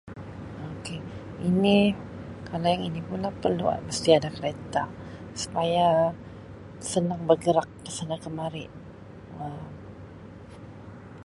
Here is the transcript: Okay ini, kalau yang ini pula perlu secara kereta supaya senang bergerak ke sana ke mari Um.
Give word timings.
Okay 0.77 0.97
ini, 1.49 1.79
kalau 2.49 2.67
yang 2.73 2.83
ini 2.89 2.99
pula 3.09 3.29
perlu 3.41 3.65
secara 3.97 4.27
kereta 4.35 4.83
supaya 5.41 5.89
senang 6.91 7.21
bergerak 7.29 7.69
ke 7.85 7.91
sana 7.97 8.17
ke 8.23 8.29
mari 8.39 8.65
Um. 9.41 9.63